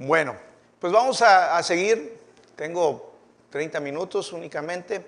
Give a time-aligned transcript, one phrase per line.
[0.00, 0.36] Bueno,
[0.78, 2.20] pues vamos a, seguir.
[2.54, 3.14] Tengo
[3.50, 5.04] 30 minutos únicamente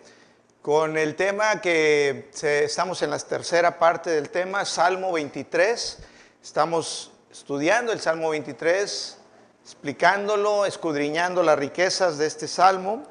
[0.61, 5.99] con el tema que estamos en la tercera parte del tema, Salmo 23.
[6.43, 9.17] Estamos estudiando el Salmo 23,
[9.63, 13.05] explicándolo, escudriñando las riquezas de este salmo.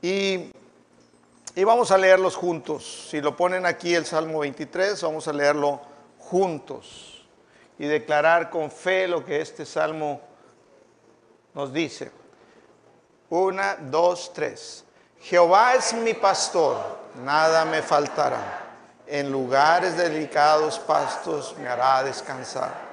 [0.00, 0.52] Y,
[1.56, 3.08] y vamos a leerlos juntos.
[3.10, 5.80] Si lo ponen aquí el Salmo 23, vamos a leerlo
[6.18, 7.26] juntos
[7.80, 10.30] y declarar con fe lo que este salmo
[11.54, 12.10] nos dice.
[13.30, 14.84] Una, dos, tres.
[15.20, 16.76] Jehová es mi pastor,
[17.24, 18.60] nada me faltará.
[19.06, 22.92] En lugares delicados pastos me hará descansar.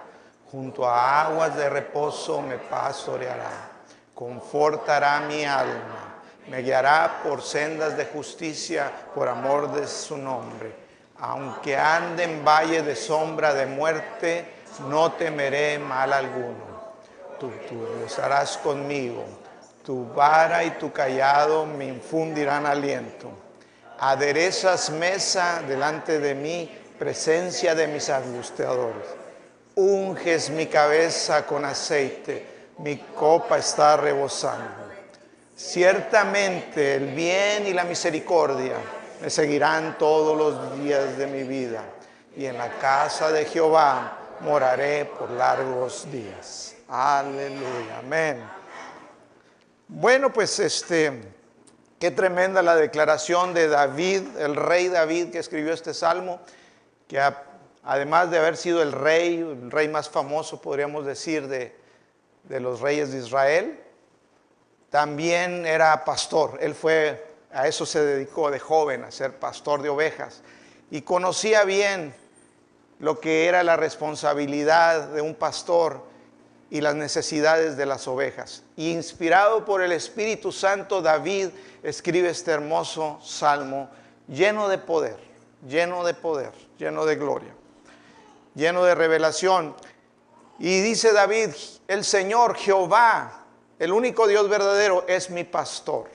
[0.52, 3.70] Junto a aguas de reposo me pastoreará.
[4.14, 6.22] Confortará mi alma.
[6.48, 10.74] Me guiará por sendas de justicia por amor de su nombre.
[11.20, 14.46] Aunque ande en valle de sombra de muerte,
[14.88, 16.69] no temeré mal alguno
[17.40, 19.26] tú, tú estarás conmigo.
[19.84, 23.32] Tu vara y tu callado me infundirán aliento.
[23.98, 29.08] Aderezas mesa delante de mí, presencia de mis angustiadores.
[29.76, 32.46] Unges mi cabeza con aceite,
[32.80, 34.90] mi copa está rebosando.
[35.56, 38.76] Ciertamente el bien y la misericordia
[39.22, 41.84] me seguirán todos los días de mi vida,
[42.38, 46.76] y en la casa de Jehová moraré por largos días.
[46.92, 48.44] Aleluya, amén.
[49.88, 51.22] Bueno, pues este,
[52.00, 56.40] qué tremenda la declaración de David, el rey David que escribió este salmo,
[57.08, 57.22] que
[57.84, 61.76] además de haber sido el rey, el rey más famoso, podríamos decir, de,
[62.46, 63.80] de los reyes de Israel,
[64.90, 66.58] también era pastor.
[66.60, 70.42] Él fue, a eso se dedicó de joven, a ser pastor de ovejas.
[70.90, 72.16] Y conocía bien
[72.98, 76.10] lo que era la responsabilidad de un pastor
[76.72, 78.64] y las necesidades de las ovejas.
[78.76, 81.50] Y inspirado por el Espíritu Santo, David
[81.84, 83.90] escribe este hermoso salmo
[84.28, 85.18] lleno de poder,
[85.68, 87.54] lleno de poder, lleno de gloria,
[88.56, 89.76] lleno de revelación.
[90.60, 91.50] Y dice David,
[91.88, 93.46] el Señor Jehová,
[93.80, 96.10] el único Dios verdadero, es mi pastor.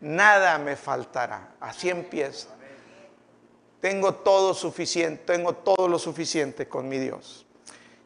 [0.00, 1.54] Nada me faltará.
[1.60, 2.48] Así empieza.
[3.80, 7.46] Tengo todo suficiente, tengo todo lo suficiente con mi Dios.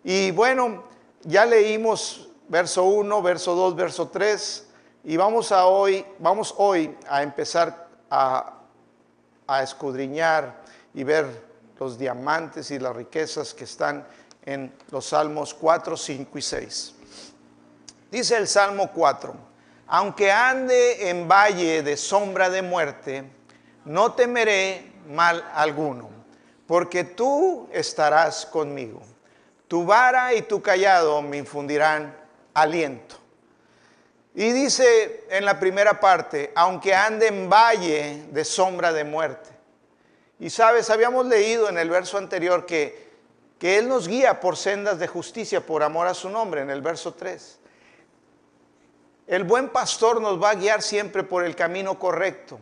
[0.04, 0.84] Y bueno,
[1.24, 4.66] ya leímos verso 1, verso 2, verso 3
[5.04, 8.58] y vamos a hoy, vamos hoy a empezar a,
[9.46, 10.62] a escudriñar
[10.94, 11.26] y ver
[11.78, 14.06] los diamantes y las riquezas que están
[14.44, 16.94] en los salmos 4, 5 y 6.
[18.10, 19.34] Dice el Salmo 4,
[19.86, 23.24] aunque ande en valle de sombra de muerte,
[23.84, 26.08] no temeré mal alguno,
[26.66, 29.00] porque tú estarás conmigo.
[29.72, 32.14] Tu vara y tu callado me infundirán
[32.52, 33.16] aliento.
[34.34, 39.48] Y dice en la primera parte, aunque ande en valle de sombra de muerte.
[40.38, 43.12] Y sabes, habíamos leído en el verso anterior que,
[43.58, 46.82] que Él nos guía por sendas de justicia por amor a su nombre, en el
[46.82, 47.58] verso 3.
[49.26, 52.60] El buen pastor nos va a guiar siempre por el camino correcto.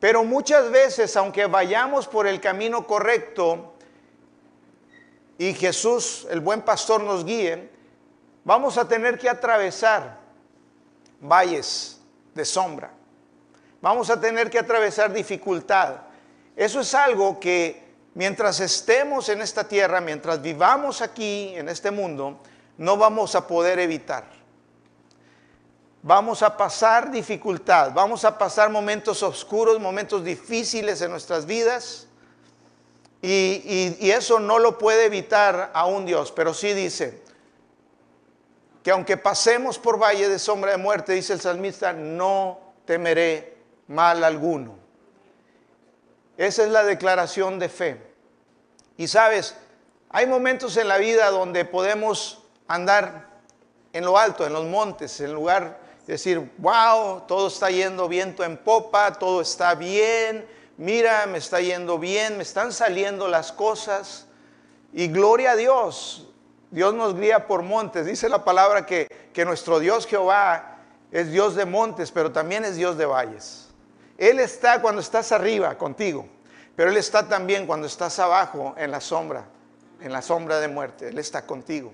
[0.00, 3.73] Pero muchas veces, aunque vayamos por el camino correcto
[5.38, 7.70] y Jesús, el buen pastor, nos guíe,
[8.44, 10.18] vamos a tener que atravesar
[11.20, 12.00] valles
[12.34, 12.92] de sombra.
[13.80, 15.96] Vamos a tener que atravesar dificultad.
[16.56, 17.84] Eso es algo que
[18.14, 22.40] mientras estemos en esta tierra, mientras vivamos aquí en este mundo,
[22.78, 24.24] no vamos a poder evitar
[26.04, 32.06] vamos a pasar dificultad, vamos a pasar momentos oscuros, momentos difíciles en nuestras vidas.
[33.26, 37.22] Y, eso no lo puede evitar a un Dios, pero sí dice
[38.82, 43.56] que aunque pasemos por valle de sombra de muerte, dice el salmista, no temeré
[43.88, 44.74] mal alguno.
[46.36, 48.02] Esa es la declaración de fe.
[48.98, 49.56] Y sabes,
[50.10, 53.30] hay momentos en la vida donde podemos andar
[53.94, 58.44] en lo alto, en los montes, en lugar de decir, wow, todo está yendo viento
[58.44, 64.26] en popa, todo está bien, mira, me está yendo bien, me están saliendo las cosas.
[64.92, 66.28] Y gloria a Dios,
[66.70, 68.06] Dios nos guía por montes.
[68.06, 70.78] Dice la palabra que, que nuestro Dios Jehová
[71.10, 73.68] es Dios de montes, pero también es Dios de valles.
[74.18, 76.26] Él está cuando estás arriba contigo,
[76.76, 79.44] pero Él está también cuando estás abajo en la sombra,
[80.00, 81.08] en la sombra de muerte.
[81.08, 81.92] Él está contigo.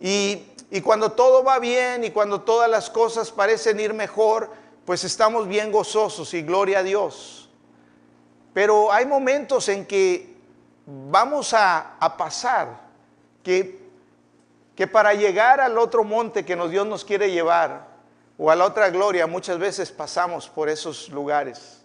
[0.00, 4.50] Y, y cuando todo va bien y cuando todas las cosas parecen ir mejor,
[4.84, 7.43] pues estamos bien gozosos y gloria a Dios.
[8.54, 10.34] Pero hay momentos en que
[10.86, 12.80] vamos a, pasar
[13.42, 13.84] que
[14.74, 17.86] que para llegar al otro monte que nos, Dios nos quiere llevar,
[18.36, 21.80] o a la otra gloria, muchas veces pasamos por esos lugares.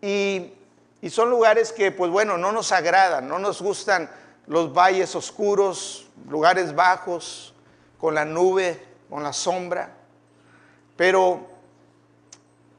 [0.00, 0.54] Y,
[1.02, 4.10] y son lugares que, pues bueno, no nos agradan, no nos gustan
[4.46, 7.54] los valles oscuros, lugares bajos,
[7.98, 9.90] con la nube, con la sombra.
[10.96, 11.46] Pero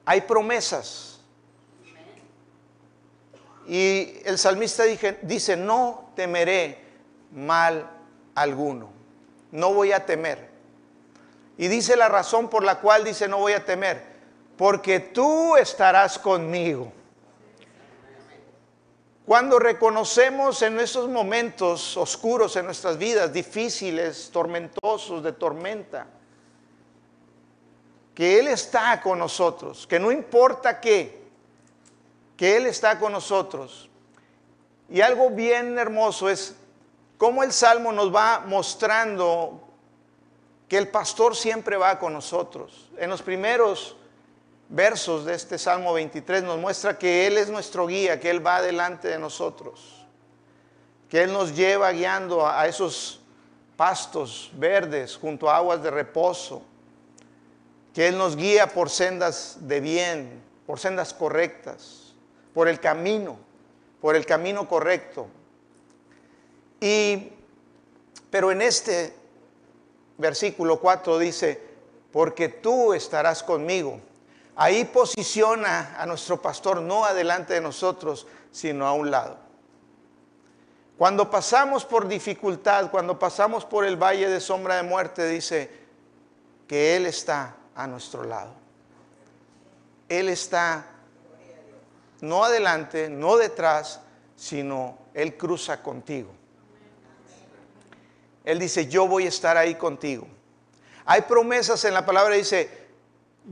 [0.06, 1.11] hay promesas.
[3.68, 4.84] Y el salmista
[5.22, 6.80] dice, no temeré
[7.32, 7.90] mal
[8.36, 8.90] alguno.
[9.52, 10.50] No voy a temer.
[11.58, 14.04] Y dice la razón por la cual dice no voy a temer.
[14.58, 16.92] Porque tú estarás conmigo.
[19.26, 26.08] Cuando reconocemos en esos momentos oscuros en nuestras vidas, difíciles, tormentosos, de tormenta,
[28.14, 31.21] que Él está con nosotros, que no importa qué,
[32.42, 33.88] que Él está con nosotros.
[34.90, 36.56] Y algo bien hermoso es
[37.20, 39.62] cómo el Salmo nos va mostrando
[40.68, 42.90] que el pastor siempre va con nosotros.
[42.98, 43.96] En los primeros
[44.70, 48.60] versos de este Salmo 23 nos muestra que Él es nuestro guía, que Él va
[48.64, 50.04] delante de nosotros,
[51.12, 53.22] que Él nos lleva guiando a esos
[53.78, 56.64] pastos verdes junto a aguas de reposo,
[57.94, 62.01] que Él nos guía por sendas de bien, por sendas correctas,
[62.54, 63.38] por el camino,
[64.00, 65.28] por el camino correcto.
[66.80, 67.30] Y,
[68.30, 69.14] pero en este
[70.18, 71.62] versículo 4 dice,
[72.12, 74.00] porque tú estarás conmigo
[74.56, 79.38] Ahí posiciona a nuestro pastor no adelante de nosotros, sino a un lado.
[80.98, 85.72] Cuando pasamos por dificultad, cuando pasamos por el valle de sombra de muerte, dice
[86.68, 88.54] que Él está a nuestro lado.
[90.10, 90.86] Él está
[92.22, 94.02] no adelante, no detrás,
[94.36, 96.32] sino Él cruza contigo.
[98.44, 100.28] Él dice, yo voy a estar ahí contigo.
[101.06, 102.70] Hay promesas en la palabra, dice,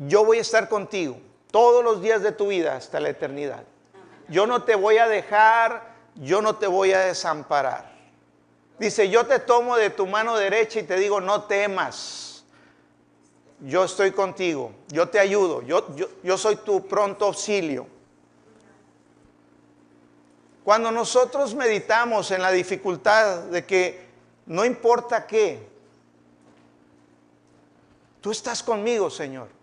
[0.08, 1.18] yo voy a estar contigo
[1.52, 3.64] todos los días de tu vida hasta la eternidad.
[4.28, 7.92] Yo no te voy a dejar, yo no te voy a desamparar.
[8.78, 12.46] Dice, yo te tomo de tu mano derecha y te digo, no temas.
[13.62, 15.86] Yo estoy contigo, yo te ayudo, yo,
[16.24, 17.88] yo, soy tu pronto auxilio.
[20.64, 24.08] Cuando nosotros meditamos en la dificultad de que
[24.46, 25.68] no importa qué,
[28.22, 29.60] tú estás conmigo, Señor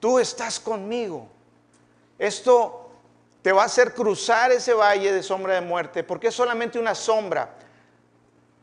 [0.00, 1.28] tú estás conmigo.
[2.18, 2.90] Esto
[3.42, 6.94] te va a hacer cruzar ese valle de sombra de muerte, porque es solamente una
[6.94, 7.54] sombra.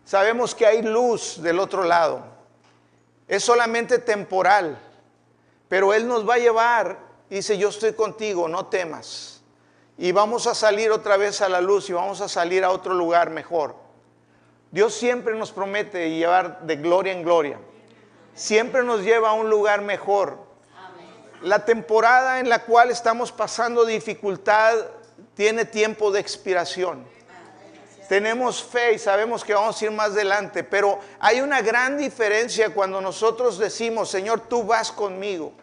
[0.04, 2.24] Sabemos que hay luz del otro lado.
[3.28, 4.78] Es solamente temporal,
[5.68, 7.00] pero Él nos va a llevar.
[7.30, 9.35] Dice, yo estoy contigo, no temas.
[9.98, 12.94] Y vamos a salir otra vez a la luz y vamos a salir a otro
[12.94, 13.76] lugar mejor.
[14.72, 17.60] Dios siempre nos promete llevar de gloria en gloria.
[18.34, 20.46] Siempre nos lleva a un lugar mejor
[21.46, 24.74] la temporada en la cual estamos pasando dificultad
[25.36, 27.06] tiene tiempo de expiración.
[28.10, 32.74] Tenemos fe y sabemos que vamos a ir más adelante, pero hay una gran diferencia
[32.74, 35.54] cuando nosotros decimos, Señor, tú vas conmigo.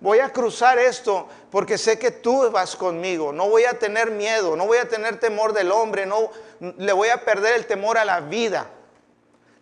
[0.00, 3.32] Voy a cruzar esto porque sé que tú vas conmigo.
[3.32, 6.30] No voy a tener miedo, no voy a tener temor del hombre, no
[6.60, 8.66] le voy a perder el temor a la vida.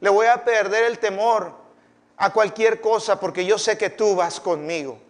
[0.00, 1.52] Le voy a perder el temor
[2.17, 5.00] a cualquier cosa porque yo sé que tú vas conmigo.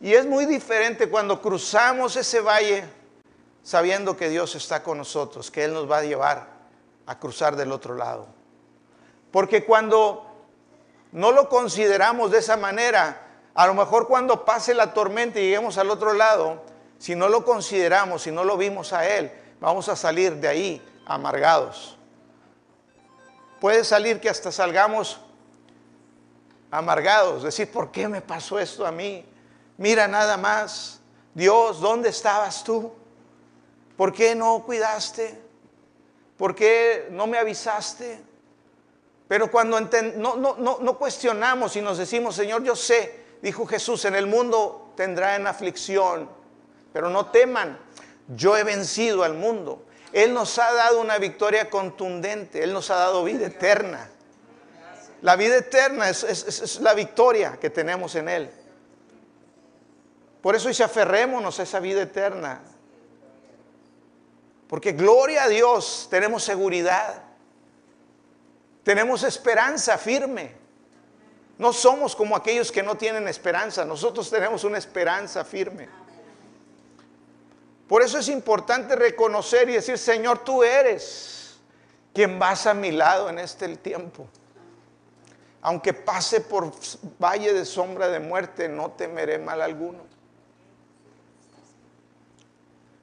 [0.00, 2.84] Y es muy diferente cuando cruzamos ese valle
[3.62, 6.48] sabiendo que Dios está con nosotros, que Él nos va a llevar
[7.06, 8.26] a cruzar del otro lado.
[9.30, 10.29] Porque cuando
[11.12, 15.76] no lo consideramos de esa manera, a lo mejor cuando pase la tormenta y lleguemos
[15.78, 16.62] al otro lado,
[16.98, 20.88] si no lo consideramos, si no lo vimos a Él, vamos a salir de ahí
[21.06, 21.96] amargados.
[23.60, 25.20] Puede salir que hasta salgamos
[26.70, 29.24] amargados, decir, ¿por qué me pasó esto a mí?
[29.76, 31.00] Mira nada más,
[31.34, 32.92] Dios, ¿dónde estabas tú?
[33.96, 35.40] ¿Por qué no cuidaste?
[36.36, 38.29] ¿Por qué no me avisaste?
[39.30, 44.04] Pero cuando no, no, no, no cuestionamos y nos decimos, Señor, yo sé, dijo Jesús,
[44.06, 46.28] en el mundo tendrán aflicción,
[46.92, 47.78] pero no teman,
[48.26, 49.84] yo he vencido al mundo.
[50.12, 54.10] Él nos ha dado una victoria contundente, Él nos ha dado vida eterna.
[55.22, 58.50] La vida eterna es, es la victoria que tenemos en Él.
[60.42, 62.62] Por eso dice, aferrémonos a esa vida eterna.
[64.66, 67.29] Porque gloria a Dios, tenemos seguridad.
[68.82, 70.52] Tenemos esperanza firme.
[71.58, 73.84] No somos como aquellos que no tienen esperanza.
[73.84, 75.88] Nosotros tenemos una esperanza firme.
[77.86, 81.58] Por eso es importante reconocer y decir, Señor, tú eres.
[82.14, 84.26] quien vas a mi lado en este tiempo.
[85.62, 86.72] Aunque pase por
[87.20, 90.04] valle de sombra de muerte, no temeré mal alguno.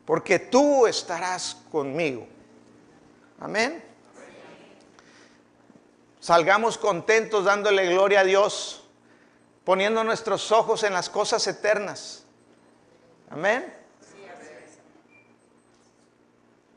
[0.05, 2.25] Porque tú estarás conmigo.
[3.39, 3.86] Amén.
[6.27, 8.83] Salgamos contentos dándole gloria a Dios,
[9.63, 12.25] poniendo nuestros ojos en las cosas eternas.
[13.29, 13.73] Amén.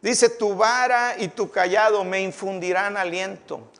[0.00, 3.73] Dice, tu vara y tu callado me infundirán aliento.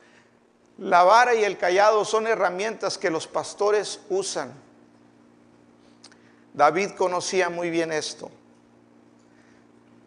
[0.77, 4.53] La vara y el callado son herramientas que los pastores usan.
[6.53, 8.29] David conocía muy bien esto.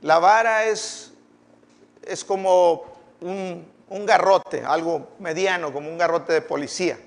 [0.01, 1.13] La vara es,
[2.01, 2.84] es como
[3.22, 6.97] un, un garrote, algo mediano, como un garrote de policía,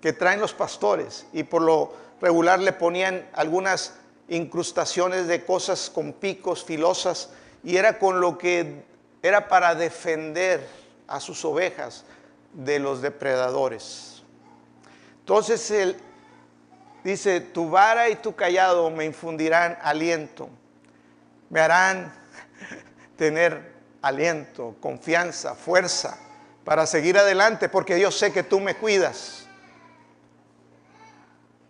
[0.00, 3.94] que traen los pastores y por lo regular le ponían algunas
[4.28, 7.28] incrustaciones de cosas con picos, filosas,
[7.62, 8.82] y era con lo que
[9.20, 10.66] era para defender
[11.06, 12.04] a sus ovejas
[12.54, 14.22] de los depredadores.
[15.20, 15.96] Entonces él
[17.04, 20.48] dice, tu vara y tu callado me infundirán aliento,
[21.50, 22.10] me harán
[23.16, 23.71] tener
[24.02, 26.18] aliento, confianza, fuerza
[26.64, 29.46] para seguir adelante, porque Dios sé que tú me cuidas.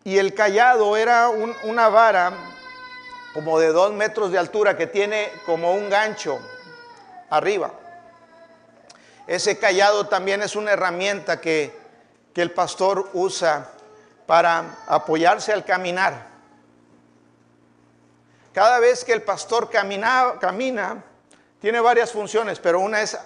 [0.04, 2.32] Y el callado era una vara
[3.34, 6.40] como de dos metros de altura que tiene como un gancho
[7.30, 7.72] arriba.
[9.26, 11.74] Ese callado también es una herramienta que,
[12.34, 13.70] que el pastor usa
[14.26, 16.32] para apoyarse al caminar.
[18.52, 21.02] Cada vez que el pastor camina, camina,
[21.62, 23.16] tiene varias funciones, pero una es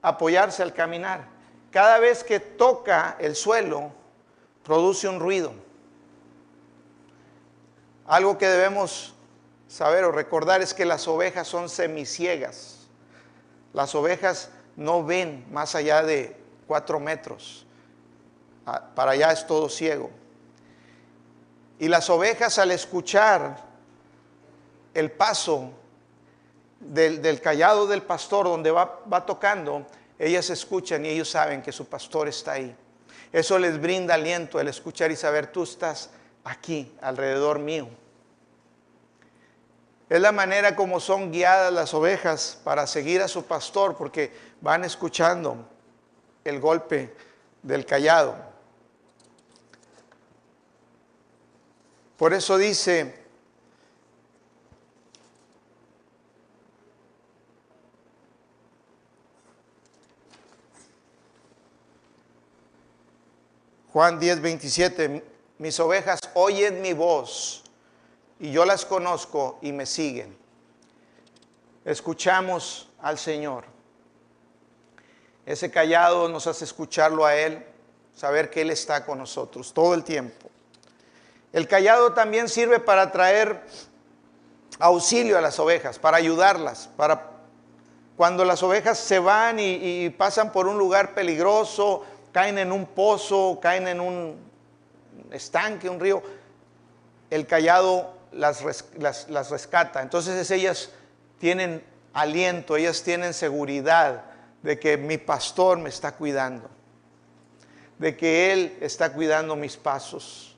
[0.00, 1.28] apoyarse al caminar.
[1.70, 3.92] Cada vez que toca el suelo,
[4.64, 5.52] produce un ruido.
[8.06, 9.14] Algo que debemos
[9.68, 12.88] saber o recordar es que las ovejas son semiciegas.
[13.74, 16.34] Las ovejas no ven más allá de
[16.66, 17.66] cuatro metros.
[18.64, 20.10] Ah, para allá es todo ciego.
[21.78, 23.62] Y las ovejas al escuchar
[24.94, 25.74] el paso
[26.80, 29.86] del, callado del pastor donde va, va tocando,
[30.18, 32.74] ellas escuchan y ellos saben que su pastor está ahí.
[33.32, 36.10] Eso les brinda aliento el escuchar y saber, tú estás
[36.44, 37.88] aquí, alrededor mío.
[40.08, 44.84] Es la manera como son guiadas las ovejas para seguir a su pastor, porque van
[44.84, 45.68] escuchando
[46.44, 47.14] el golpe
[47.62, 48.36] del callado.
[52.16, 53.27] Por eso dice,
[63.98, 65.24] Juan 10, 27,
[65.58, 67.64] mis ovejas oyen mi voz
[68.38, 70.38] y yo las conozco y me siguen.
[71.84, 73.64] Escuchamos al Señor.
[75.44, 77.66] Ese callado nos hace escucharlo a Él,
[78.14, 80.48] saber que Él está con nosotros todo el tiempo.
[81.52, 83.64] El callado también sirve para traer
[84.78, 87.32] auxilio a las ovejas, para ayudarlas, para
[88.16, 92.86] cuando las ovejas se van y, y pasan por un lugar peligroso, caen en un
[92.86, 94.36] pozo, caen en un
[95.30, 96.22] estanque, un río,
[97.30, 100.02] el callado las, rescata.
[100.02, 100.90] Entonces ellas
[101.38, 101.82] tienen
[102.12, 104.24] aliento, ellas tienen seguridad
[104.62, 106.68] de que mi pastor me está cuidando,
[107.98, 110.56] de que Él está cuidando mis pasos,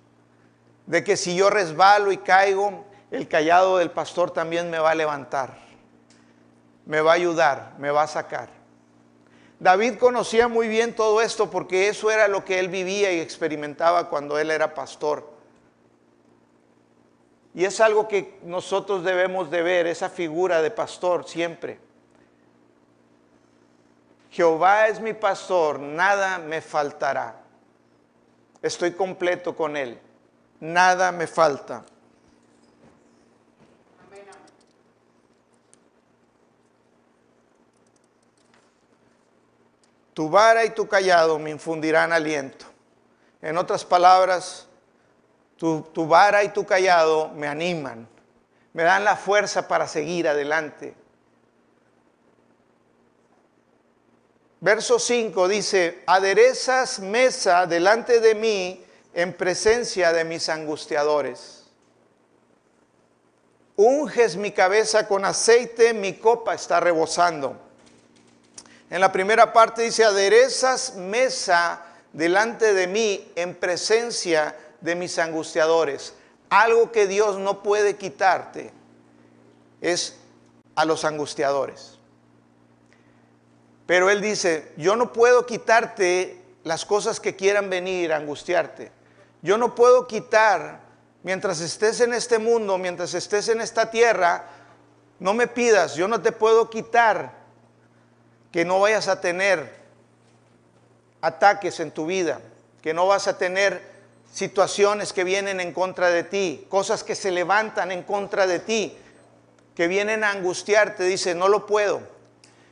[0.87, 4.95] de que si yo resbalo y caigo, el callado del pastor también me va a
[4.95, 5.59] levantar,
[6.87, 8.60] me va a ayudar, me va a sacar.
[9.61, 14.09] David conocía muy bien todo esto porque eso era lo que él vivía y experimentaba
[14.09, 15.31] cuando él era pastor.
[17.53, 21.79] Y es algo que nosotros debemos de ver, esa figura de pastor siempre.
[24.31, 27.43] Jehová es mi pastor, nada me faltará.
[28.63, 29.99] Estoy completo con Él,
[30.61, 31.85] nada me falta.
[40.15, 42.67] Tu vara y tu callado me infundirán aliento.
[43.43, 44.67] En otras palabras,
[45.57, 48.09] tu, vara y tu callado me animan,
[48.73, 50.95] me dan la fuerza para seguir adelante.
[54.61, 61.65] Verso 5 dice, aderezas mesa delante de mí en presencia de mis angustiadores.
[63.77, 67.70] Unges mi cabeza con aceite, mi copa está rebosando.
[68.91, 71.81] En la primera parte dice, aderezas mesa
[72.13, 76.15] delante de mí en presencia de mis angustiadores.
[76.49, 78.73] Algo que Dios no puede quitarte
[79.81, 80.17] es
[80.75, 81.99] a los angustiadores.
[83.87, 88.91] Pero Él dice, yo no puedo quitarte las cosas que quieran venir a angustiarte.
[89.41, 90.81] Yo no puedo quitar,
[91.23, 94.47] mientras estés en este mundo, mientras estés en esta tierra,
[95.21, 97.40] no me pidas, yo no te puedo quitar
[98.53, 99.71] que no vayas a tener
[101.21, 102.41] ataques en tu vida,
[102.83, 103.83] que no vas a tener
[104.33, 108.97] situaciones que vienen en contra de ti, cosas que se levantan en contra de ti,
[109.75, 111.05] que vienen a angustiarte.
[111.05, 112.01] Dice, no lo puedo,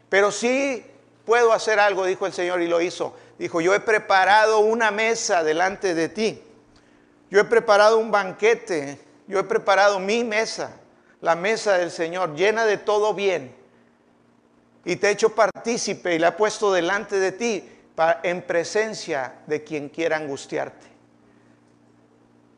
[0.09, 0.85] pero sí
[1.25, 3.15] puedo hacer algo, dijo el Señor y lo hizo.
[3.39, 6.43] Dijo, yo he preparado una mesa delante de ti.
[7.31, 8.99] Yo he preparado un banquete.
[9.29, 10.81] Yo he preparado mi mesa,
[11.21, 13.55] la mesa del Señor, llena de todo bien.
[14.89, 17.69] Y te he hecho partícipe y la he puesto delante de ti
[18.23, 20.87] en presencia de quien quiera angustiarte.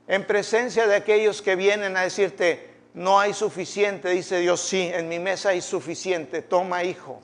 [0.07, 5.09] En presencia de aquellos que vienen a decirte, no hay suficiente, dice Dios, sí, en
[5.09, 7.21] mi mesa hay suficiente, toma hijo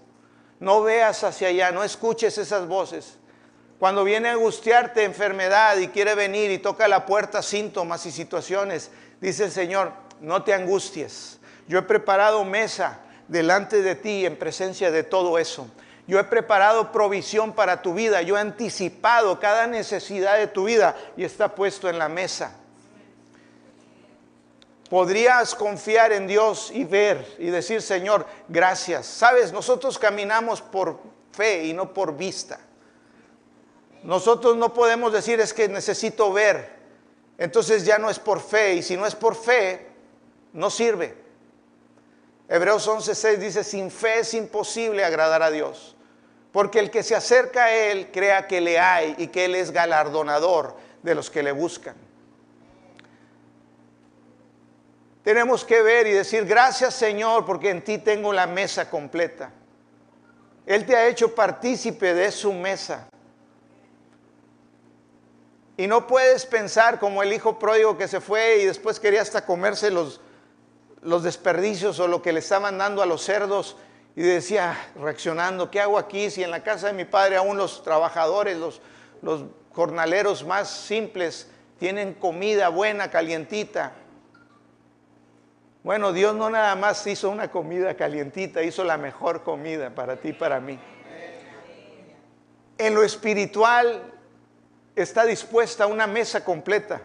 [0.61, 3.19] no veas hacia allá, no escuches esas voces.
[3.79, 8.91] Cuando viene a angustiarte enfermedad y quiere venir y toca la puerta síntomas y situaciones,
[9.21, 11.39] dice el Señor, no te angusties.
[11.69, 15.69] Yo he preparado mesa delante de ti en presencia de todo eso.
[16.07, 18.23] Yo he preparado provisión para tu vida.
[18.23, 22.57] Yo he anticipado cada necesidad de tu vida y está puesto en la mesa
[24.89, 29.07] podrías confiar en Dios y ver y decir, Señor, gracias.
[29.07, 31.01] Sabes, nosotros caminamos por
[31.33, 32.61] fe y no por vista.
[34.03, 36.77] Nosotros no podemos decir es que necesito ver.
[37.39, 39.89] Entonces ya no es por fe y si no es por fe,
[40.53, 41.26] no sirve.
[42.49, 45.97] Hebreos 11:6 dice, sin fe es imposible agradar a Dios.
[46.53, 49.73] Porque el que se acerca a Él crea que le hay y que Él es
[49.73, 51.97] galardonador de los que le buscan.
[55.23, 59.51] Tenemos que ver y decir, gracias Señor, porque en ti tengo la mesa completa.
[60.65, 63.09] Él te ha hecho partícipe de su mesa.
[65.77, 69.45] Y no puedes pensar como el hijo pródigo que se fue y después quería hasta
[69.45, 70.21] comerse los,
[71.07, 73.77] los desperdicios o lo que le estaban dando a los cerdos
[74.17, 77.83] y decía, reaccionando, ¿qué hago aquí si en la casa de mi padre aún los
[77.83, 78.81] trabajadores, los,
[79.23, 83.93] los jornaleros más simples tienen comida buena, calientita?
[85.85, 90.31] Bueno, Dios no nada más hizo una comida calientita, hizo la mejor comida para ti
[90.31, 90.77] y para mí.
[92.79, 94.03] En lo espiritual
[94.97, 97.01] está dispuesta una mesa completa.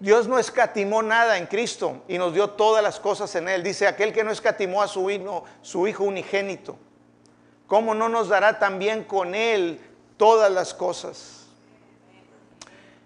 [0.00, 3.62] Dios no escatimó nada en Cristo y nos dio todas las cosas en Él.
[3.62, 6.78] Dice, aquel que no escatimó a su hijo, su hijo unigénito,
[7.66, 9.78] ¿cómo no nos dará también con Él
[10.16, 11.40] todas las cosas?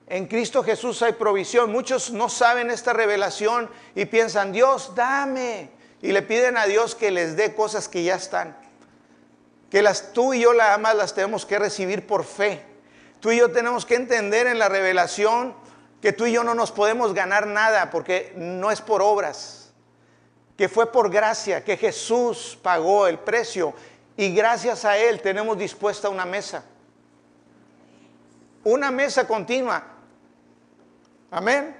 [0.06, 1.72] En Cristo Jesús hay provisión.
[1.72, 5.70] Muchos no saben esta revelación y piensan, Dios, dame.
[6.00, 8.56] Y le piden a Dios que les dé cosas que ya están.
[9.68, 12.62] Que las tú y yo las amas las tenemos que recibir por fe.
[13.18, 15.56] Tú y yo tenemos que entender en la revelación
[16.04, 19.70] que tú y yo no nos podemos ganar nada porque no es por obras.
[20.54, 23.72] Que fue por gracia, que Jesús pagó el precio
[24.14, 26.62] y gracias a Él tenemos dispuesta una mesa.
[28.64, 29.82] Una mesa continua.
[31.30, 31.74] Amén.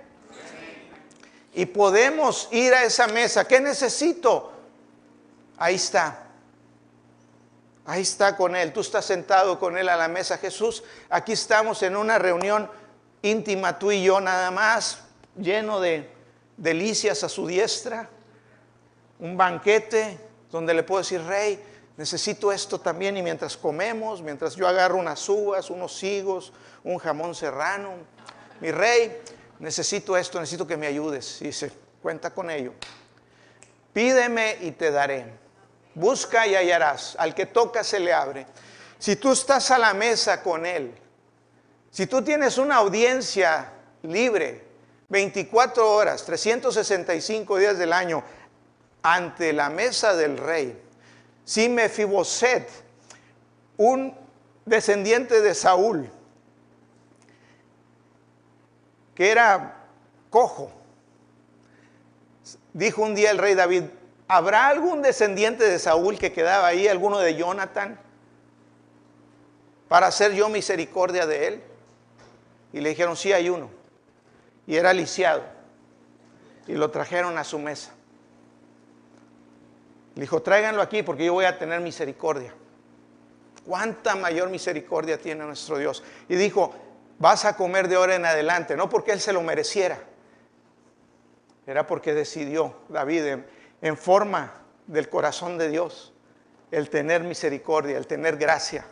[1.52, 3.46] Y podemos ir a esa mesa.
[3.46, 4.54] ¿Qué necesito?
[5.58, 6.28] Ahí está.
[7.84, 8.72] Ahí está con Él.
[8.72, 10.38] Tú estás sentado con Él a la mesa.
[10.38, 12.70] Jesús, aquí estamos en una reunión
[13.24, 15.00] íntima, tú y yo nada más,
[15.36, 16.08] lleno de
[16.56, 18.08] delicias a su diestra.
[19.18, 20.18] Un banquete
[20.50, 21.62] donde le puedo decir, Rey,
[21.96, 23.16] necesito esto también.
[23.16, 27.94] Y mientras comemos, mientras yo agarro unas uvas, unos higos, un jamón serrano,
[28.60, 29.20] mi Rey,
[29.58, 31.40] necesito esto, necesito que me ayudes.
[31.40, 32.74] Y dice, cuenta con ello.
[33.92, 35.32] Pídeme y te daré.
[35.94, 37.16] Busca y hallarás.
[37.18, 38.46] Al que toca se le abre.
[38.98, 40.92] Si tú estás a la mesa con Él,
[41.94, 43.70] si tú tienes una audiencia
[44.02, 44.64] libre,
[45.10, 48.24] 24 horas, 365 días del año,
[49.00, 50.76] ante la mesa del rey,
[51.44, 52.68] si Mefiboset,
[53.76, 54.12] un
[54.64, 56.10] descendiente de Saúl,
[59.14, 59.84] que era
[60.30, 60.72] cojo.
[62.72, 63.84] Dijo un día el rey David,
[64.26, 68.00] ¿habrá algún descendiente de Saúl que quedaba ahí, alguno de Jonathan,
[69.86, 71.64] para hacer yo misericordia de él?
[72.74, 73.70] Y le dijeron, sí hay uno.
[74.66, 75.44] Y era lisiado.
[76.66, 77.92] Y lo trajeron a su mesa.
[80.16, 82.52] Le dijo, tráiganlo aquí porque yo voy a tener misericordia.
[83.64, 86.02] ¿Cuánta mayor misericordia tiene nuestro Dios?
[86.28, 86.74] Y dijo,
[87.20, 89.98] vas a comer de ahora en adelante, no porque él se lo mereciera,
[91.68, 93.38] era porque decidió David
[93.82, 94.52] en, forma
[94.88, 96.12] del corazón de Dios.
[96.72, 98.84] el tener misericordia, el tener gracia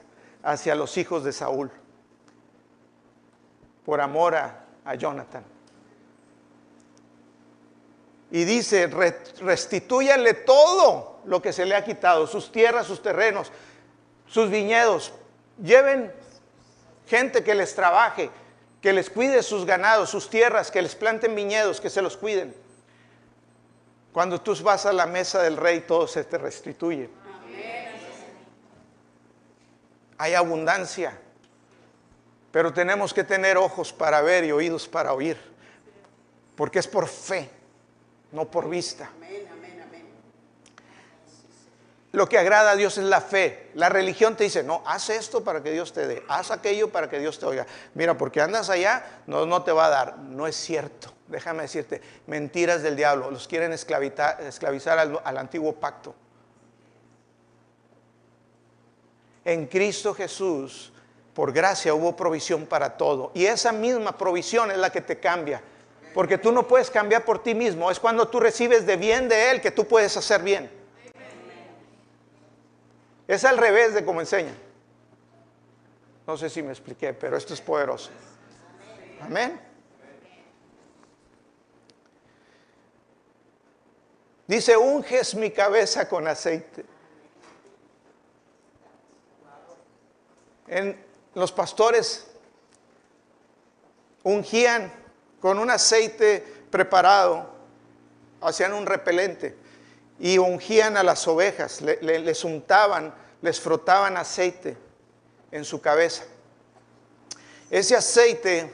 [0.44, 1.72] hacia los hijos de Saúl,
[3.84, 5.44] por amor a, a Jonathan.
[8.30, 8.86] Y dice,
[9.40, 13.52] restitúyanle todo lo que se le ha quitado, sus tierras, sus terrenos,
[14.26, 15.12] sus viñedos.
[15.62, 16.10] Lleven
[17.06, 18.30] gente que les trabaje,
[18.80, 22.54] que les cuide sus ganados, sus tierras, que les planten viñedos, que se los cuiden.
[24.12, 27.10] Cuando tú vas a la mesa del rey, todo se te restituye.
[30.18, 31.18] Hay abundancia,
[32.52, 35.36] pero tenemos que tener ojos para ver y oídos para oír,
[36.54, 37.50] porque es por fe
[38.32, 39.10] no por vista.
[42.12, 43.70] Lo que agrada a Dios es la fe.
[43.74, 47.08] La religión te dice, no, haz esto para que Dios te dé, haz aquello para
[47.08, 47.66] que Dios te oiga.
[47.94, 50.18] Mira, porque andas allá, no, no te va a dar.
[50.18, 51.10] No es cierto.
[51.26, 53.30] Déjame decirte, mentiras del diablo.
[53.30, 56.14] Los quieren esclavizar al, al antiguo pacto.
[59.42, 60.91] En Cristo Jesús,
[61.34, 63.30] por gracia, hubo provisión para todo.
[63.34, 65.62] Y esa misma provisión es la que te cambia.
[66.12, 67.90] Porque tú no puedes cambiar por ti mismo.
[67.90, 70.70] Es cuando tú recibes de bien de Él que tú puedes hacer bien.
[73.26, 74.54] Es al revés de como enseña.
[76.26, 78.10] No sé si me expliqué, pero esto es poderoso.
[79.22, 79.58] Amén.
[84.46, 86.84] Dice, unges mi cabeza con aceite.
[90.66, 92.26] En los pastores
[94.22, 94.92] ungían
[95.40, 97.50] con un aceite preparado,
[98.40, 99.56] hacían un repelente
[100.18, 104.76] y ungían a las ovejas, les untaban, les frotaban aceite
[105.50, 106.24] en su cabeza.
[107.70, 108.72] Ese aceite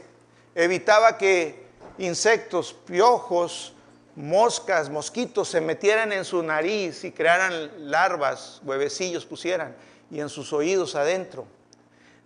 [0.55, 1.66] evitaba que
[1.99, 3.73] insectos, piojos,
[4.14, 9.77] moscas, mosquitos se metieran en su nariz y crearan larvas, huevecillos pusieran,
[10.11, 11.47] y en sus oídos adentro.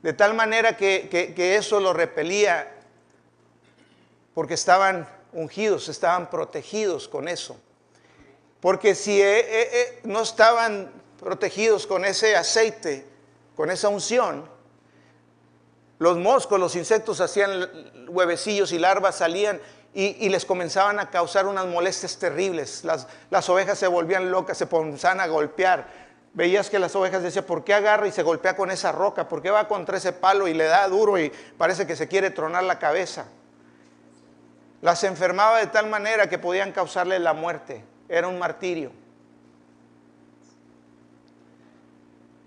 [0.03, 2.73] De tal manera que, que eso lo repelía
[4.35, 7.57] porque estaban ungidos, estaban protegidos con eso.
[8.61, 13.05] Porque si eh, eh, eh, no estaban protegidos con ese aceite,
[13.57, 14.49] con esa unción,
[15.99, 17.69] los moscos, los insectos hacían
[18.09, 19.61] huevecillos y larvas, salían
[19.95, 22.83] y, les comenzaban a causar unas molestias terribles.
[22.83, 26.02] Las, las, ovejas se volvían locas, se comenzaban a golpear.
[26.35, 29.29] Veías que las ovejas decían, ¿por qué agarra y se golpea con esa roca?
[29.29, 32.31] ¿Por qué va contra ese palo y le da duro y parece que se quiere
[32.31, 33.27] tronar la cabeza?
[34.81, 37.85] Las enfermaba de tal manera que podían causarle la muerte.
[38.09, 38.93] Era un martirio.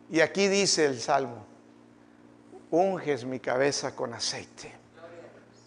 [0.10, 1.46] Y aquí dice el Salmo,
[2.72, 4.74] unges mi cabeza con aceite.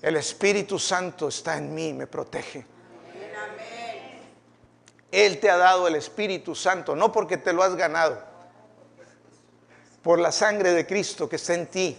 [0.03, 2.65] El Espíritu Santo está en mí, me protege.
[5.11, 8.23] Él te ha dado el Espíritu Santo, no porque te lo has ganado,
[10.03, 11.99] por la sangre de Cristo que está en ti.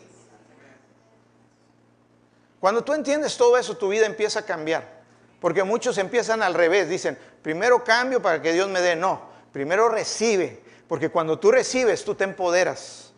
[2.60, 5.00] Cuando tú entiendes todo eso, tu vida empieza a cambiar.
[5.40, 8.96] Porque muchos empiezan al revés, dicen, primero cambio para que Dios me dé.
[8.96, 9.22] No,
[9.54, 13.14] primero recibe, porque cuando tú recibes, tú te empoderas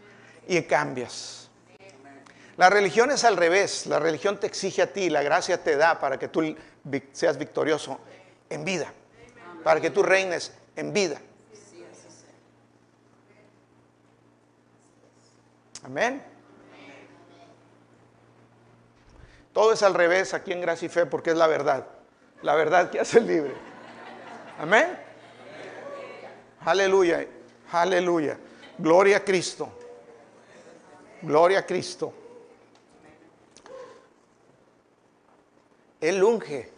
[0.47, 1.49] y cambias.
[2.57, 5.99] La religión es al revés, la religión te exige a ti, la gracia te da
[5.99, 6.55] para que tú
[7.11, 7.99] seas victorioso
[8.49, 8.93] en vida,
[9.63, 11.21] para que tú reines en vida.
[15.83, 16.23] Amén.
[19.53, 21.87] Todo es al revés aquí en Gracia y Fe porque es la verdad.
[22.41, 23.53] La verdad que hace libre.
[24.59, 24.97] Amén.
[26.61, 27.27] Aleluya.
[27.71, 28.37] Aleluya.
[28.77, 29.69] Gloria a Cristo.
[31.21, 32.13] Gloria a Cristo.
[35.99, 36.71] Él unge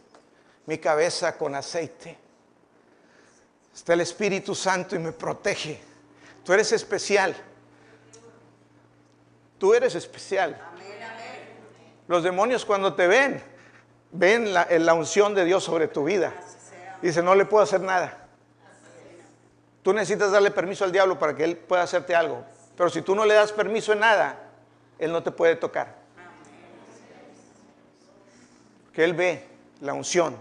[0.66, 2.23] mi cabeza con aceite.
[3.74, 5.82] Está el Espíritu Santo y me protege.
[6.44, 7.36] Tú eres especial.
[9.58, 10.60] Tú eres especial.
[12.08, 13.42] Los demonios cuando te ven,
[14.12, 16.34] ven la, unción de Dios sobre tu vida.
[17.02, 18.28] Dice, no le puedo hacer nada.
[19.82, 22.44] Tú necesitas darle permiso al diablo para que él pueda hacerte algo.
[22.78, 24.38] Pero si tú no le das permiso en nada,
[25.00, 25.96] él no te puede tocar.
[28.94, 29.48] Que él ve
[29.82, 30.38] la unción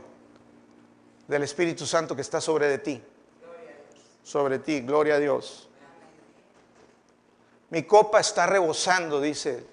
[1.26, 3.02] del Espíritu Santo que está sobre de ti.
[4.22, 5.68] Sobre ti, gloria a Dios.
[7.70, 9.72] Mi copa está rebosando, dice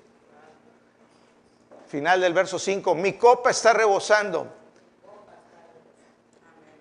[1.89, 4.47] final del verso 5, mi copa está rebosando.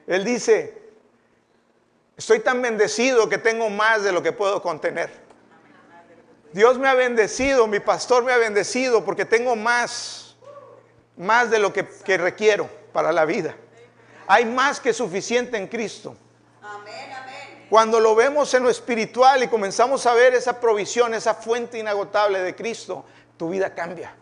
[0.06, 0.90] Él dice,
[2.16, 5.10] estoy tan bendecido que tengo más de lo que puedo contener.
[6.52, 10.36] Dios me ha bendecido, mi pastor me ha bendecido porque tengo más,
[11.16, 13.56] más de lo que, que requiero para la vida.
[14.26, 16.16] Hay más que suficiente en Cristo.
[17.68, 22.40] Cuando lo vemos en lo espiritual y comenzamos a ver esa provisión, esa fuente inagotable
[22.40, 23.04] de Cristo,
[23.36, 24.14] tu vida cambia.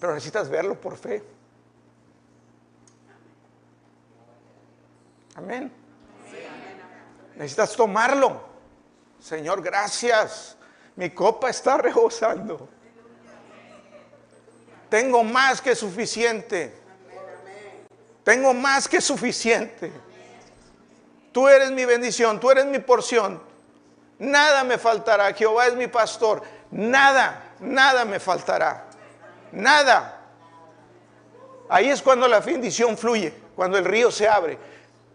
[0.00, 1.22] Pero necesitas verlo por fe.
[5.34, 5.70] Amén.
[7.34, 8.40] Necesitas tomarlo.
[9.20, 10.56] Señor, gracias.
[10.96, 12.68] Mi copa está rebosando.
[14.88, 16.74] Tengo más que suficiente.
[18.24, 19.92] Tengo más que suficiente.
[21.36, 23.38] Tú eres mi bendición, tú eres mi porción.
[24.18, 25.34] Nada me faltará.
[25.34, 26.40] Jehová es mi pastor.
[26.70, 28.86] Nada, nada me faltará.
[29.52, 30.18] Nada.
[31.68, 34.58] Ahí es cuando la bendición fluye, cuando el río se abre,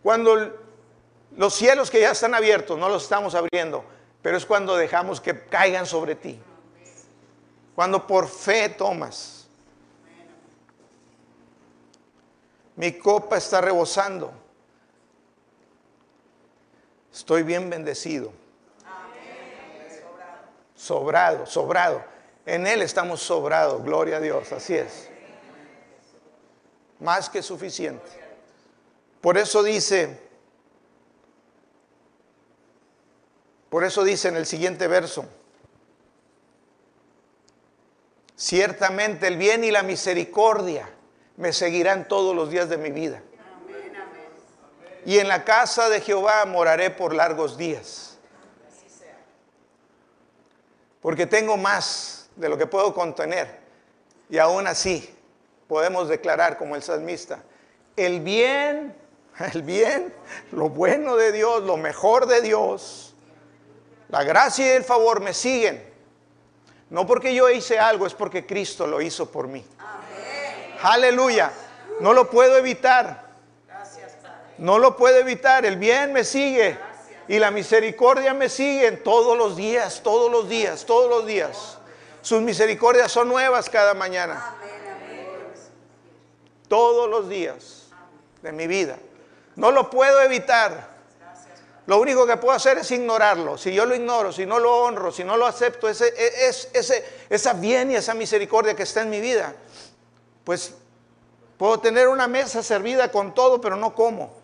[0.04, 0.60] cuando
[1.36, 3.84] los cielos que ya están abiertos, no los estamos abriendo,
[4.22, 6.40] pero es cuando dejamos que caigan sobre ti.
[7.74, 9.48] Cuando por fe tomas.
[12.76, 14.41] Mi copa está rebosando.
[17.14, 18.32] Estoy bien bendecido.
[20.76, 22.04] Sobrado, sobrado.
[22.46, 25.10] En Él estamos sobrados, gloria a Dios, así es.
[27.00, 28.10] Más que suficiente.
[29.20, 30.20] Por eso dice,
[33.70, 35.26] por eso dice en el siguiente verso,
[38.36, 40.90] ciertamente el bien y la misericordia
[41.38, 43.22] me seguirán todos los días de mi vida
[45.06, 48.18] y en la casa de Jehová moraré por largos días.
[51.02, 53.60] Porque tengo más de lo que puedo contener.
[54.30, 55.14] Y aún así
[55.68, 57.44] podemos declarar como el salmista,
[57.96, 58.96] el bien,
[59.54, 60.14] el bien,
[60.52, 63.16] lo bueno de Dios, lo mejor de Dios,
[64.10, 65.90] la gracia y el favor me siguen.
[66.90, 69.66] No porque yo hice algo, es porque Cristo lo hizo por mí.
[70.84, 71.52] Aleluya.
[72.02, 73.31] No lo puedo evitar.
[74.62, 75.66] No lo puedo evitar.
[75.66, 76.78] El bien me sigue
[77.28, 81.80] y la misericordia me sigue todos los días, todos los días, todos los días.
[82.22, 84.56] Sus misericordias son nuevas cada mañana.
[86.68, 87.88] Todos los días
[88.44, 89.00] de mi vida.
[89.56, 90.92] No lo puedo evitar.
[91.88, 93.58] Lo único que puedo hacer es ignorarlo.
[93.58, 96.14] Si yo lo ignoro, si no lo honro, si no lo acepto, ese,
[96.48, 99.56] ese, esa bien y esa misericordia que está en mi vida,
[100.44, 100.76] pues
[101.58, 104.41] puedo tener una mesa servida con todo, pero no como.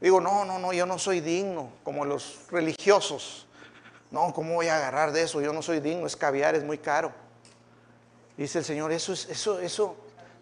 [0.00, 3.46] Digo, no, no, no, yo no soy digno, como los religiosos.
[4.10, 5.40] No, ¿cómo voy a agarrar de eso?
[5.40, 7.12] Yo no soy digno, es caviar, es muy caro.
[8.36, 9.96] Dice el Señor, eso, es, eso, eso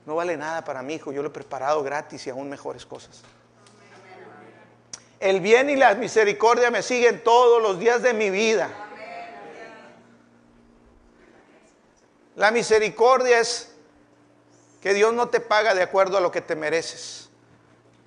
[0.07, 3.23] no vale nada para mi hijo, yo lo he preparado gratis y aún mejores cosas.
[5.21, 8.71] El bien y la misericordia me siguen todos los días de mi vida.
[12.37, 13.73] La misericordia es
[14.81, 17.28] que Dios no te paga de acuerdo a lo que te mereces.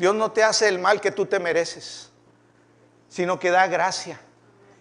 [0.02, 2.10] Dios no te hace el mal que tú te mereces,
[3.08, 4.20] sino que da gracia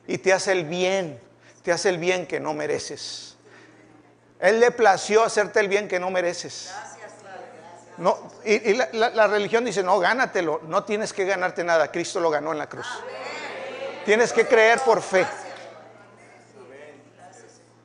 [0.07, 1.21] y te hace el bien,
[1.63, 3.37] te hace el bien que no mereces.
[4.39, 6.73] Él le plació hacerte el bien que no mereces.
[7.99, 12.31] No, y, la, la, religión dice, no, gánatelo, no tienes que ganarte nada, Cristo lo
[12.31, 12.89] ganó en la cruz.
[14.07, 15.27] Tienes que creer por fe.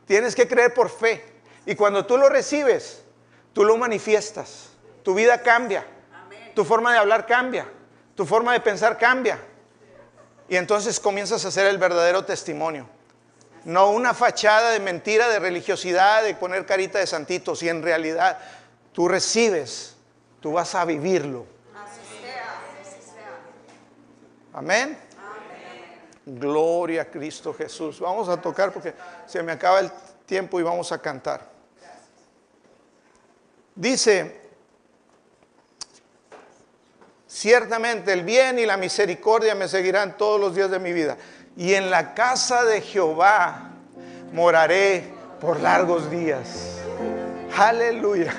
[0.06, 1.22] Tienes que creer por fe.
[1.66, 3.02] Y cuando tú lo recibes,
[3.52, 4.70] tú lo manifiestas.
[5.04, 5.86] Tu vida cambia
[6.56, 7.68] tu forma de hablar cambia,
[8.16, 9.38] tu forma de pensar cambia.
[10.48, 12.88] Y entonces comienzas a hacer el verdadero testimonio.
[13.66, 17.64] No una fachada de mentira, de religiosidad, de poner carita de santitos.
[17.64, 18.40] Y en realidad
[18.94, 19.96] tú recibes,
[20.40, 21.46] tú vas a vivirlo.
[24.54, 24.98] Amén.
[26.26, 28.00] Gloria a Cristo Jesús.
[28.00, 28.94] Vamos a tocar porque
[29.26, 29.92] se me acaba el
[30.26, 31.50] tiempo y vamos a cantar.
[33.76, 34.45] Dice
[37.36, 41.18] Ciertamente el bien y la misericordia me seguirán todos los días de mi vida.
[41.58, 43.72] Y en la casa de Jehová
[44.32, 45.04] moraré
[45.42, 46.78] por largos días.
[47.58, 48.32] Aleluya.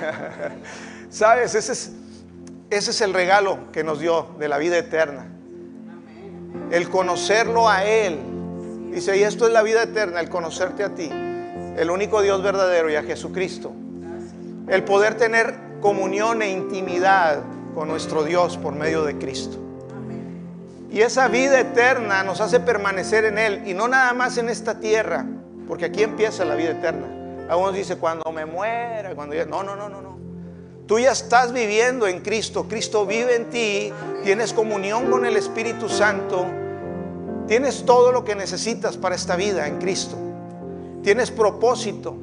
[1.11, 1.91] Sabes, ese es,
[2.71, 5.27] ese es el regalo que nos dio de la vida eterna.
[6.71, 8.17] El conocerlo a Él.
[8.89, 12.89] Dice, y esto es la vida eterna, el conocerte a ti, el único Dios verdadero
[12.89, 13.71] y a Jesucristo.
[14.67, 17.43] El poder tener comunión e intimidad
[17.77, 19.59] con nuestro Dios por medio de Cristo.
[20.91, 24.79] Y esa vida eterna nos hace permanecer en Él y no nada más en esta
[24.79, 25.27] tierra,
[25.67, 27.05] porque aquí empieza la vida eterna.
[27.47, 29.45] Algunos dicen, cuando me muera, cuando ya...
[29.45, 30.17] No, no, no, no, no.
[30.87, 35.87] Tú ya estás viviendo en Cristo, Cristo vive en ti, tienes comunión con el Espíritu
[35.87, 36.47] Santo,
[37.45, 40.17] tienes todo lo que necesitas para esta vida en Cristo,
[41.03, 42.17] tienes propósito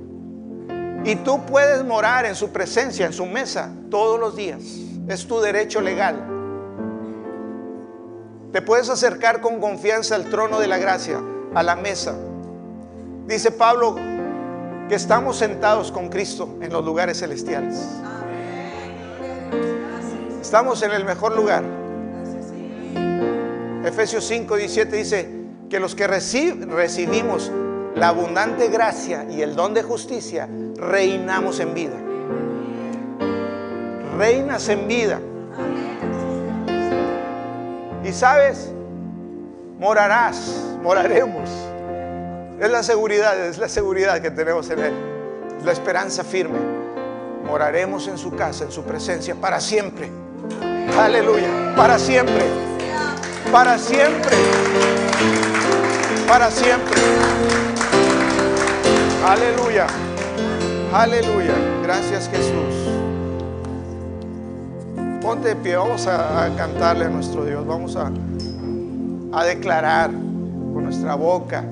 [1.05, 4.84] y tú puedes morar en su presencia, en su mesa, todos los días.
[5.09, 6.17] Es tu derecho legal.
[8.53, 11.21] Te puedes acercar con confianza al trono de la gracia,
[11.55, 12.15] a la mesa.
[13.27, 13.97] Dice Pablo
[14.89, 17.79] que estamos sentados con Cristo en los lugares celestiales.
[20.41, 21.65] Estamos en el mejor lugar.
[23.85, 25.29] Efesios 5, 17 dice
[25.69, 27.51] que los que recibimos
[27.95, 31.97] la abundante gracia y el don de justicia, reinamos en vida.
[34.17, 35.21] Reinas en vida.
[38.05, 38.71] Y sabes,
[39.79, 41.49] morarás, moraremos.
[42.61, 44.95] Es la seguridad, es la seguridad que tenemos en Él.
[45.65, 46.59] la esperanza firme.
[47.47, 50.11] Moraremos en su casa, en su presencia, para siempre.
[50.99, 52.45] Aleluya, para siempre.
[53.51, 54.37] Para siempre.
[56.29, 57.01] Para siempre.
[59.27, 59.87] Aleluya.
[60.93, 61.55] Aleluya.
[61.83, 62.84] Gracias Jesús.
[65.25, 68.13] Ponte de pie, vamos a, cantarle a nuestro Dios, vamos a,
[69.33, 71.65] a declarar con nuestra boca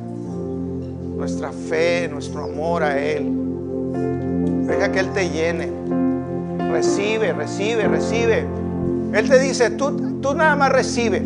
[1.23, 3.31] nuestra fe, nuestro amor a Él.
[4.67, 5.71] Deja que Él te llene.
[6.73, 8.45] Recibe, recibe, recibe.
[9.13, 11.23] Él te dice, tú, tú nada más recibe.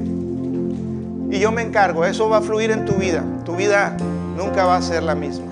[1.31, 3.25] Y yo me encargo, eso va a fluir en tu vida.
[3.47, 3.97] Tu vida
[4.37, 5.47] nunca va a ser la misma.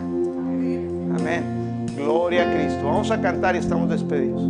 [1.19, 1.87] Amén.
[1.97, 2.85] Gloria a Cristo.
[2.85, 4.43] Vamos a cantar y estamos despedidos.